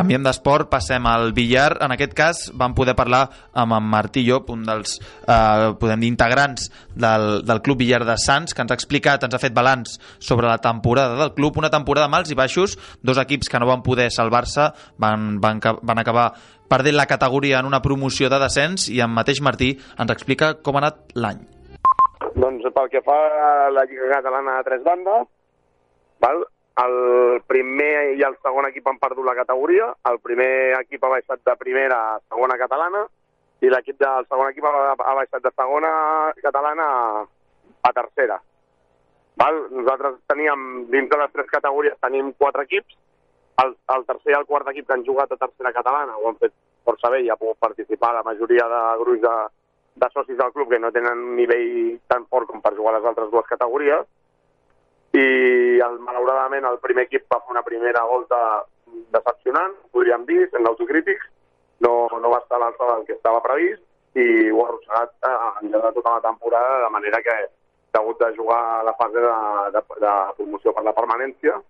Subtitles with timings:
[0.00, 1.74] canviem d'esport, passem al billar.
[1.84, 6.10] En aquest cas vam poder parlar amb en Martí Llop, un dels eh, podem dir
[6.12, 9.98] integrants del, del Club Billar de Sants, que ens ha explicat, ens ha fet balanç
[10.18, 13.68] sobre la temporada del club, una temporada amb alts i baixos, dos equips que no
[13.68, 16.30] van poder salvar-se, van, van, van acabar
[16.70, 20.78] perdent la categoria en una promoció de descens i en mateix Martí ens explica com
[20.78, 21.42] ha anat l'any.
[22.40, 25.28] Doncs pel que fa a la Lliga Catalana de tres bandes,
[26.22, 26.44] val?
[26.82, 31.42] El primer i el segon equip han perdut la categoria, el primer equip ha baixat
[31.44, 33.02] de primera a segona catalana
[33.60, 35.90] i l'equip del segon equip ha, baixat de segona
[36.40, 36.86] catalana
[37.82, 38.40] a, tercera.
[39.40, 39.60] Val?
[39.70, 42.96] Nosaltres teníem, dins de les tres categories, tenim quatre equips,
[43.64, 46.38] el, el tercer i el quart equip que han jugat a tercera catalana ho han
[46.40, 46.54] fet
[46.86, 49.34] força bé i ha pogut participar la majoria de grups de,
[50.00, 52.98] de socis del club que no tenen un nivell tan fort com per jugar a
[52.98, 54.08] les altres dues categories
[55.20, 58.40] i el, malauradament el primer equip va fer una primera volta
[59.14, 61.28] decepcionant, podríem dir, sent autocrítics,
[61.84, 63.82] no, no va estar a l'alçada del que estava previst
[64.20, 68.18] i ho ha arrossegat eh, en de tota la temporada de manera que ha hagut
[68.20, 69.34] de jugar a la fase de,
[69.76, 71.60] de, de promoció per la permanència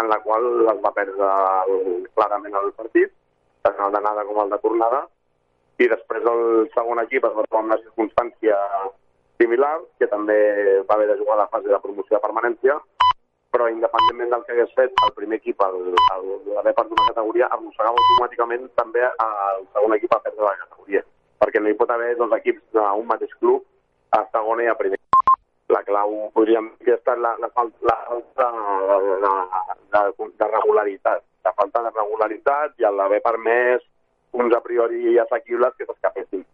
[0.00, 1.28] en la qual es va perdre
[1.72, 3.12] el, clarament el partit,
[3.64, 5.06] tant el d'anada com el de tornada,
[5.80, 6.42] i després el
[6.74, 8.58] segon equip es va trobar en una circumstància
[9.66, 12.78] similar, que també va haver de jugar a la fase de promoció de permanència,
[13.50, 18.68] però independentment del que hagués fet, el primer equip, l'haver perdut una categoria, arrossegava automàticament
[18.76, 21.02] també el segon equip a perdre la categoria,
[21.40, 23.64] perquè no hi pot haver dos equips d'un mateix club
[24.12, 25.00] a segona i a primer.
[25.68, 31.52] La clau, dir, ha estat la, la, la falta de, de, de, de regularitat, la
[31.58, 33.82] falta de regularitat i l'haver permès
[34.36, 36.44] uns a priori assequibles que s'escapessin.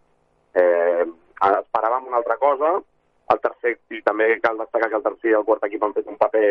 [0.54, 1.04] Eh,
[1.42, 2.72] esperàvem una altra cosa,
[3.32, 6.08] el tercer, i també cal destacar que el tercer i el quart equip han fet
[6.10, 6.46] un paper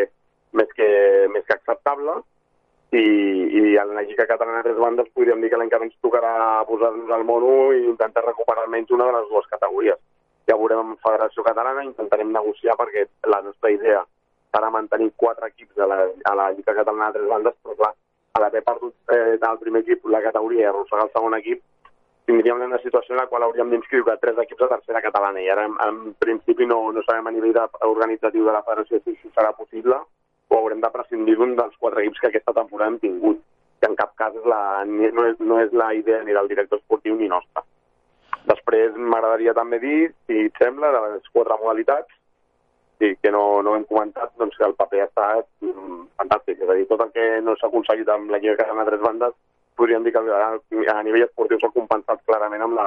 [0.58, 0.88] més que,
[1.32, 2.20] més que acceptable,
[2.92, 5.94] i, i en la Lliga Catalana de tres bandes podríem dir que l'any que ens
[6.04, 6.32] tocarà
[6.68, 10.00] posar-nos al mono i intentar recuperar almenys una de les dues categories.
[10.50, 14.02] Ja veurem amb Federació Catalana, intentarem negociar perquè la nostra idea
[14.52, 17.94] serà mantenir quatre equips a la, a la Lliga Catalana de tres bandes, però clar,
[18.32, 21.62] a l'haver perdut eh, del primer equip la categoria i arrossegar el segon equip,
[22.26, 25.64] tindríem una situació en la qual hauríem d'inscriure tres equips de tercera catalana i ara
[25.68, 29.32] en, en principi no, no sabem a nivell de, organitzatiu de la federació si això
[29.34, 29.98] serà possible
[30.52, 33.42] o haurem de prescindir d'un dels quatre equips que aquesta temporada hem tingut
[33.82, 36.78] que en cap cas és la, no, és, no és la idea ni del director
[36.78, 37.64] esportiu ni nostra.
[38.46, 42.14] Després m'agradaria també dir, si et sembla, de les quatre modalitats,
[43.02, 46.62] i que no, no hem comentat, doncs que el paper ha estat mm, fantàstic.
[46.62, 49.02] És a dir, tot el que no s'ha aconseguit amb la Lliga Catalana de Tres
[49.02, 49.34] Bandes
[49.76, 50.20] podríem dir que
[50.92, 52.86] a nivell esportiu s'ha compensat clarament amb la,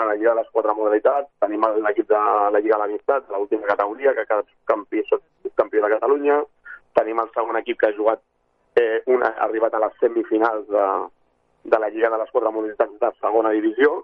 [0.00, 1.28] a la Lliga de les quatre modalitats.
[1.40, 2.20] Tenim l'equip de
[2.54, 5.20] la Lliga de l'Amistat, l'última categoria, que ha quedat campió,
[5.54, 6.40] campió de Catalunya.
[6.98, 8.22] Tenim el segon equip que ha jugat,
[8.80, 10.86] eh, una, ha arribat a les semifinals de,
[11.64, 14.02] de la Lliga de les quatre modalitats de segona divisió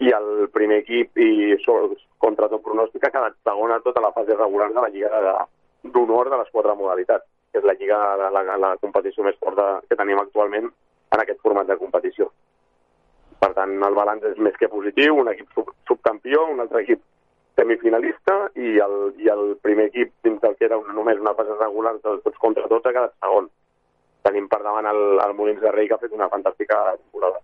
[0.00, 1.56] i el primer equip, i
[2.18, 5.10] contra tot pronòstic, ha quedat segon a tota la fase regular de la Lliga
[5.84, 9.36] d'honor de, de les quatre modalitats, que és la lliga de la, la competició més
[9.42, 10.70] forta que tenim actualment
[11.14, 12.30] en aquest format de competició.
[13.40, 17.02] Per tant, el balanç és més que positiu, un equip sub subcampió, un altre equip
[17.58, 21.56] semifinalista i el, i el primer equip dins del que era una, només una fase
[21.58, 23.50] regular tots contra tots ha quedat segon.
[24.28, 27.40] Tenim per davant el, el Molins de Rei que ha fet una fantàstica temporada.